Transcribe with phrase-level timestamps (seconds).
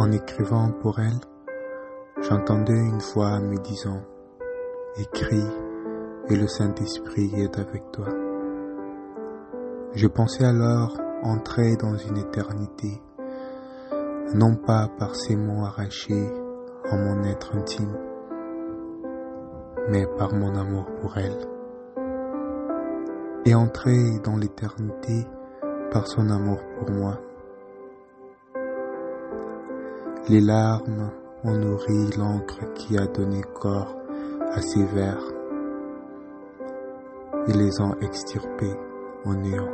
[0.00, 1.18] En écrivant pour elle,
[2.22, 4.00] j'entendais une voix me disant,
[4.96, 5.44] écris
[6.28, 8.06] et le Saint-Esprit est avec toi.
[9.94, 13.02] Je pensais alors entrer dans une éternité,
[14.34, 16.30] non pas par ces mots arrachés
[16.92, 17.98] en mon être intime,
[19.88, 21.38] mais par mon amour pour elle,
[23.44, 25.26] et entrer dans l'éternité
[25.90, 27.18] par son amour pour moi.
[30.30, 31.10] Les larmes
[31.42, 33.96] ont nourri l'encre qui a donné corps
[34.52, 35.22] à ces vers
[37.46, 38.76] et les ont extirpés
[39.24, 39.72] au néant.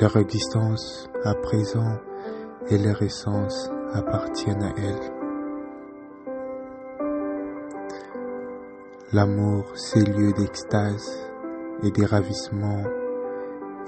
[0.00, 1.98] Leur existence à présent
[2.70, 5.12] et leur essence appartiennent à elle.
[9.12, 11.30] L'amour, ces lieux d'extase
[11.82, 12.84] et des ravissements,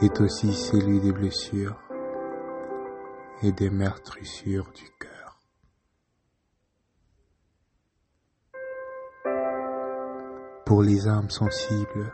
[0.03, 1.86] est aussi celui des blessures
[3.43, 5.41] et des meurtrissures du cœur.
[10.65, 12.13] Pour les âmes sensibles,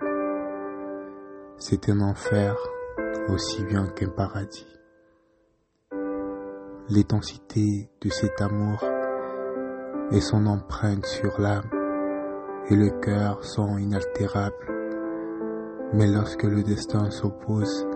[1.56, 2.56] c'est un enfer
[3.28, 4.66] aussi bien qu'un paradis.
[6.88, 8.84] L'intensité de cet amour
[10.10, 11.70] et son empreinte sur l'âme
[12.68, 14.68] et le cœur sont inaltérables.
[15.94, 17.86] Mais lorsque le destin s'oppose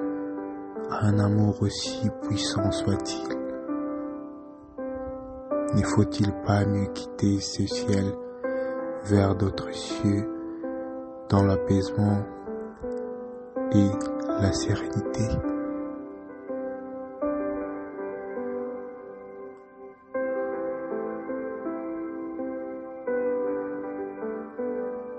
[0.90, 3.28] un amour aussi puissant soit-il,
[5.74, 8.04] ne faut-il pas mieux quitter ce ciel
[9.04, 10.28] vers d'autres cieux
[11.28, 12.22] dans l'apaisement
[13.72, 13.88] et
[14.40, 15.55] la sérénité?